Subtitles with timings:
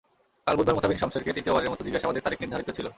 [0.45, 2.87] কাল বুধবার মুসা বিন শমসেরকে তৃতীয়বারের মতো জিজ্ঞাসাবাদের তারিখ নির্ধারিত ছিল।